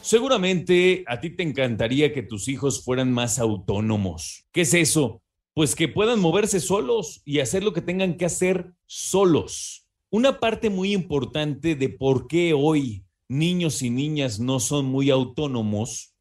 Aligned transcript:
Seguramente 0.00 1.04
a 1.06 1.20
ti 1.20 1.28
te 1.28 1.42
encantaría 1.42 2.14
que 2.14 2.22
tus 2.22 2.48
hijos 2.48 2.82
fueran 2.82 3.12
más 3.12 3.38
autónomos. 3.38 4.46
¿Qué 4.50 4.62
es 4.62 4.72
eso? 4.72 5.20
Pues 5.52 5.74
que 5.74 5.88
puedan 5.88 6.20
moverse 6.20 6.58
solos 6.58 7.20
y 7.26 7.40
hacer 7.40 7.62
lo 7.62 7.74
que 7.74 7.82
tengan 7.82 8.16
que 8.16 8.24
hacer 8.24 8.72
solos. 8.86 9.90
Una 10.08 10.40
parte 10.40 10.70
muy 10.70 10.94
importante 10.94 11.74
de 11.74 11.90
por 11.90 12.28
qué 12.28 12.54
hoy 12.54 13.04
niños 13.28 13.82
y 13.82 13.90
niñas 13.90 14.40
no 14.40 14.58
son 14.58 14.86
muy 14.86 15.10
autónomos 15.10 16.14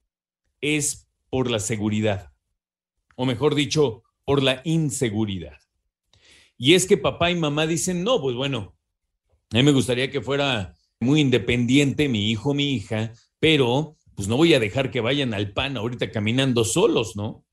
es 0.60 1.08
por 1.30 1.50
la 1.50 1.60
seguridad, 1.60 2.34
o 3.16 3.26
mejor 3.26 3.56
dicho, 3.56 4.04
por 4.26 4.44
la 4.44 4.60
inseguridad. 4.66 5.63
Y 6.58 6.74
es 6.74 6.86
que 6.86 6.98
papá 6.98 7.32
y 7.32 7.36
mamá 7.36 7.68
dicen, 7.68 8.04
no, 8.04 8.22
pues 8.22 8.36
bueno, 8.36 8.76
a 9.52 9.58
mí 9.58 9.64
me 9.64 9.72
gustaría 9.72 10.10
que 10.10 10.22
fuera 10.22 10.76
muy 11.00 11.22
independiente 11.22 12.10
mi 12.10 12.32
hijo, 12.32 12.54
mi 12.54 12.74
hija, 12.74 13.14
pero 13.40 13.98
pues 14.16 14.28
no 14.28 14.38
voy 14.38 14.54
a 14.54 14.60
dejar 14.60 14.92
que 14.92 15.02
vayan 15.02 15.34
al 15.34 15.54
pan 15.54 15.78
ahorita 15.78 16.12
caminando 16.12 16.64
solos, 16.64 17.16
¿no? 17.16 17.44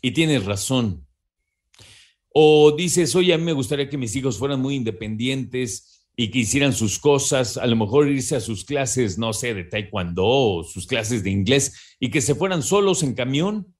Y 0.00 0.12
tienes 0.12 0.44
razón. 0.44 1.06
O 2.28 2.72
dices, 2.72 3.14
oye, 3.14 3.34
a 3.34 3.38
mí 3.38 3.44
me 3.44 3.52
gustaría 3.52 3.88
que 3.88 3.98
mis 3.98 4.14
hijos 4.16 4.38
fueran 4.38 4.60
muy 4.60 4.74
independientes 4.74 6.08
y 6.16 6.30
que 6.30 6.40
hicieran 6.40 6.72
sus 6.72 6.98
cosas, 6.98 7.56
a 7.56 7.66
lo 7.66 7.76
mejor 7.76 8.08
irse 8.08 8.36
a 8.36 8.40
sus 8.40 8.64
clases, 8.64 9.18
no 9.18 9.32
sé, 9.32 9.54
de 9.54 9.64
taekwondo 9.64 10.24
o 10.24 10.64
sus 10.64 10.86
clases 10.86 11.24
de 11.24 11.30
inglés 11.30 11.96
y 11.98 12.10
que 12.10 12.20
se 12.20 12.34
fueran 12.34 12.62
solos 12.62 13.02
en 13.02 13.14
camión, 13.14 13.74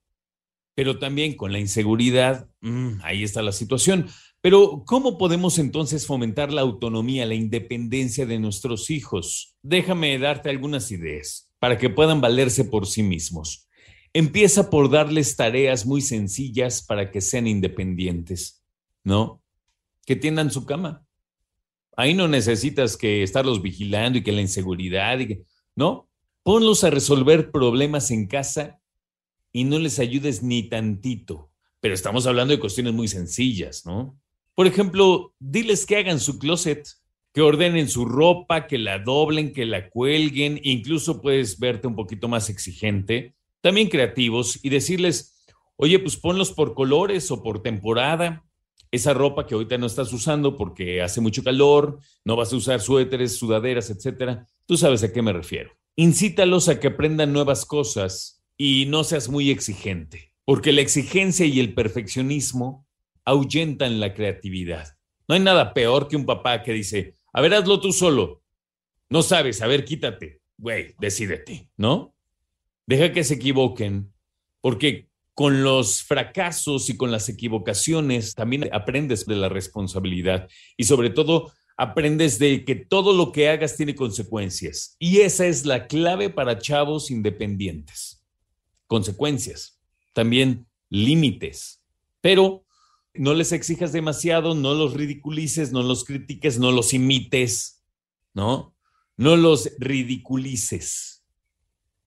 pero 0.74 0.98
también 0.98 1.36
con 1.36 1.52
la 1.52 1.58
inseguridad, 1.58 2.48
mmm, 2.60 3.00
ahí 3.02 3.22
está 3.22 3.42
la 3.42 3.52
situación. 3.52 4.08
Pero, 4.40 4.82
¿cómo 4.86 5.18
podemos 5.18 5.58
entonces 5.58 6.06
fomentar 6.06 6.52
la 6.52 6.62
autonomía, 6.62 7.26
la 7.26 7.34
independencia 7.34 8.26
de 8.26 8.40
nuestros 8.40 8.90
hijos? 8.90 9.56
Déjame 9.62 10.18
darte 10.18 10.50
algunas 10.50 10.90
ideas 10.90 11.52
para 11.60 11.78
que 11.78 11.90
puedan 11.90 12.20
valerse 12.20 12.64
por 12.64 12.86
sí 12.86 13.04
mismos. 13.04 13.68
Empieza 14.12 14.68
por 14.68 14.90
darles 14.90 15.36
tareas 15.36 15.86
muy 15.86 16.00
sencillas 16.00 16.82
para 16.82 17.10
que 17.10 17.20
sean 17.20 17.46
independientes, 17.46 18.64
¿no? 19.04 19.40
Que 20.04 20.16
tiendan 20.16 20.50
su 20.50 20.66
cama. 20.66 21.06
Ahí 21.96 22.12
no 22.14 22.26
necesitas 22.26 22.96
que 22.96 23.22
estarlos 23.22 23.62
vigilando 23.62 24.18
y 24.18 24.22
que 24.22 24.32
la 24.32 24.40
inseguridad, 24.40 25.18
¿no? 25.76 26.10
Ponlos 26.42 26.82
a 26.82 26.90
resolver 26.90 27.52
problemas 27.52 28.10
en 28.10 28.26
casa 28.26 28.81
y 29.52 29.64
no 29.64 29.78
les 29.78 29.98
ayudes 29.98 30.42
ni 30.42 30.64
tantito. 30.68 31.50
Pero 31.80 31.94
estamos 31.94 32.26
hablando 32.26 32.52
de 32.52 32.60
cuestiones 32.60 32.92
muy 32.92 33.08
sencillas, 33.08 33.84
¿no? 33.84 34.18
Por 34.54 34.66
ejemplo, 34.66 35.34
diles 35.38 35.86
que 35.86 35.96
hagan 35.96 36.20
su 36.20 36.38
closet, 36.38 36.86
que 37.32 37.40
ordenen 37.40 37.88
su 37.88 38.04
ropa, 38.04 38.66
que 38.66 38.78
la 38.78 38.98
doblen, 38.98 39.52
que 39.52 39.64
la 39.64 39.88
cuelguen, 39.88 40.60
incluso 40.62 41.22
puedes 41.22 41.58
verte 41.58 41.86
un 41.86 41.96
poquito 41.96 42.28
más 42.28 42.50
exigente, 42.50 43.34
también 43.62 43.88
creativos 43.88 44.58
y 44.62 44.68
decirles, 44.68 45.44
oye, 45.76 45.98
pues 45.98 46.16
ponlos 46.16 46.52
por 46.52 46.74
colores 46.74 47.30
o 47.30 47.42
por 47.42 47.62
temporada. 47.62 48.44
Esa 48.90 49.14
ropa 49.14 49.46
que 49.46 49.54
ahorita 49.54 49.78
no 49.78 49.86
estás 49.86 50.12
usando 50.12 50.54
porque 50.54 51.00
hace 51.00 51.22
mucho 51.22 51.42
calor, 51.42 51.98
no 52.24 52.36
vas 52.36 52.52
a 52.52 52.56
usar 52.56 52.82
suéteres, 52.82 53.38
sudaderas, 53.38 53.88
etcétera. 53.88 54.46
Tú 54.66 54.76
sabes 54.76 55.02
a 55.02 55.10
qué 55.10 55.22
me 55.22 55.32
refiero. 55.32 55.70
Incítalos 55.96 56.68
a 56.68 56.78
que 56.78 56.88
aprendan 56.88 57.32
nuevas 57.32 57.64
cosas 57.64 58.41
y 58.64 58.86
no 58.86 59.02
seas 59.02 59.28
muy 59.28 59.50
exigente, 59.50 60.34
porque 60.44 60.70
la 60.70 60.82
exigencia 60.82 61.44
y 61.44 61.58
el 61.58 61.74
perfeccionismo 61.74 62.86
ahuyentan 63.24 63.98
la 63.98 64.14
creatividad. 64.14 64.86
No 65.26 65.34
hay 65.34 65.40
nada 65.40 65.74
peor 65.74 66.06
que 66.06 66.14
un 66.14 66.26
papá 66.26 66.62
que 66.62 66.72
dice, 66.72 67.16
a 67.32 67.40
ver, 67.40 67.54
hazlo 67.54 67.80
tú 67.80 67.92
solo. 67.92 68.40
No 69.10 69.22
sabes, 69.22 69.62
a 69.62 69.66
ver, 69.66 69.84
quítate. 69.84 70.42
Güey, 70.58 70.94
decídete, 71.00 71.70
¿no? 71.76 72.14
Deja 72.86 73.10
que 73.10 73.24
se 73.24 73.34
equivoquen, 73.34 74.12
porque 74.60 75.08
con 75.34 75.64
los 75.64 76.04
fracasos 76.04 76.88
y 76.88 76.96
con 76.96 77.10
las 77.10 77.28
equivocaciones 77.28 78.36
también 78.36 78.68
aprendes 78.72 79.26
de 79.26 79.34
la 79.34 79.48
responsabilidad 79.48 80.48
y 80.76 80.84
sobre 80.84 81.10
todo 81.10 81.52
aprendes 81.76 82.38
de 82.38 82.64
que 82.64 82.76
todo 82.76 83.12
lo 83.12 83.32
que 83.32 83.48
hagas 83.48 83.76
tiene 83.76 83.96
consecuencias. 83.96 84.94
Y 85.00 85.22
esa 85.22 85.48
es 85.48 85.66
la 85.66 85.88
clave 85.88 86.30
para 86.30 86.60
chavos 86.60 87.10
independientes. 87.10 88.21
Consecuencias, 88.92 89.80
también 90.12 90.66
límites. 90.90 91.82
Pero 92.20 92.66
no 93.14 93.32
les 93.32 93.52
exijas 93.52 93.90
demasiado, 93.90 94.54
no 94.54 94.74
los 94.74 94.92
ridiculices, 94.92 95.72
no 95.72 95.82
los 95.82 96.04
critiques, 96.04 96.58
no 96.58 96.72
los 96.72 96.92
imites, 96.92 97.82
¿no? 98.34 98.76
No 99.16 99.36
los 99.36 99.70
ridiculices. 99.78 101.24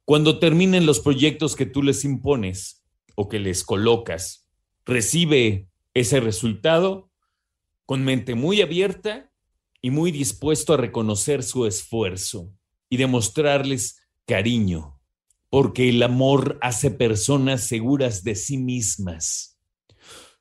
Cuando 0.03 0.37
terminen 0.37 0.85
los 0.85 0.99
proyectos 0.99 1.55
que 1.55 1.65
tú 1.65 1.81
les 1.81 2.05
impones 2.05 2.85
o 3.15 3.29
que 3.29 3.39
les 3.39 3.63
colocas, 3.63 4.47
recibe 4.85 5.67
ese 5.95 6.19
resultado 6.19 7.09
con 7.87 8.03
mente 8.03 8.35
muy 8.35 8.61
abierta 8.61 9.31
y 9.81 9.89
muy 9.89 10.11
dispuesto 10.11 10.75
a 10.75 10.77
reconocer 10.77 11.41
su 11.41 11.65
esfuerzo 11.65 12.53
y 12.91 12.97
demostrarles 12.97 14.03
cariño, 14.27 14.94
porque 15.55 15.87
el 15.87 16.03
amor 16.03 16.57
hace 16.59 16.91
personas 16.91 17.65
seguras 17.65 18.25
de 18.25 18.35
sí 18.35 18.57
mismas 18.57 19.57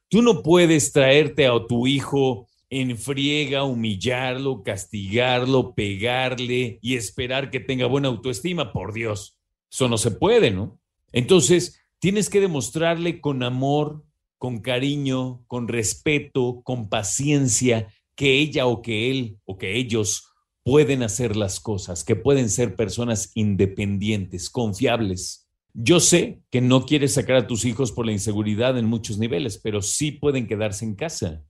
Tú 0.08 0.22
no 0.22 0.42
puedes 0.42 0.90
traerte 0.90 1.46
a 1.46 1.52
tu 1.68 1.86
hijo 1.86 2.48
en 2.68 2.98
friega, 2.98 3.62
humillarlo, 3.62 4.64
castigarlo, 4.64 5.72
pegarle 5.72 6.80
y 6.82 6.96
esperar 6.96 7.52
que 7.52 7.60
tenga 7.60 7.86
buena 7.86 8.08
autoestima, 8.08 8.72
por 8.72 8.92
Dios. 8.92 9.38
Eso 9.70 9.88
no 9.88 9.98
se 9.98 10.10
puede, 10.10 10.50
¿no? 10.50 10.80
Entonces, 11.12 11.80
tienes 12.00 12.28
que 12.28 12.40
demostrarle 12.40 13.20
con 13.20 13.44
amor, 13.44 14.02
con 14.36 14.58
cariño, 14.58 15.44
con 15.46 15.68
respeto, 15.68 16.60
con 16.64 16.88
paciencia, 16.88 17.86
que 18.16 18.40
ella 18.40 18.66
o 18.66 18.82
que 18.82 19.12
él 19.12 19.38
o 19.44 19.58
que 19.58 19.76
ellos 19.76 20.33
pueden 20.64 21.02
hacer 21.02 21.36
las 21.36 21.60
cosas, 21.60 22.02
que 22.02 22.16
pueden 22.16 22.48
ser 22.50 22.74
personas 22.74 23.30
independientes, 23.34 24.50
confiables. 24.50 25.46
Yo 25.74 26.00
sé 26.00 26.40
que 26.50 26.60
no 26.60 26.86
quieres 26.86 27.14
sacar 27.14 27.36
a 27.36 27.46
tus 27.46 27.64
hijos 27.64 27.92
por 27.92 28.06
la 28.06 28.12
inseguridad 28.12 28.76
en 28.78 28.86
muchos 28.86 29.18
niveles, 29.18 29.58
pero 29.58 29.82
sí 29.82 30.10
pueden 30.10 30.46
quedarse 30.46 30.84
en 30.84 30.94
casa. 30.94 31.42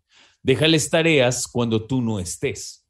Déjales 0.42 0.90
tareas 0.90 1.46
cuando 1.46 1.86
tú 1.86 2.02
no 2.02 2.18
estés. 2.18 2.86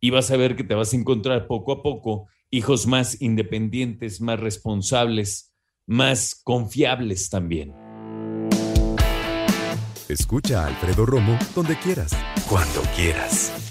Y 0.00 0.10
vas 0.10 0.30
a 0.30 0.36
ver 0.36 0.54
que 0.56 0.64
te 0.64 0.74
vas 0.74 0.92
a 0.92 0.96
encontrar 0.96 1.48
poco 1.48 1.72
a 1.72 1.82
poco 1.82 2.28
hijos 2.50 2.86
más 2.86 3.20
independientes, 3.20 4.20
más 4.20 4.38
responsables, 4.38 5.54
más 5.86 6.40
confiables 6.44 7.28
también. 7.28 7.74
Escucha 10.08 10.62
a 10.62 10.68
Alfredo 10.68 11.04
Romo 11.04 11.36
donde 11.54 11.76
quieras, 11.76 12.12
cuando 12.48 12.82
quieras. 12.94 13.65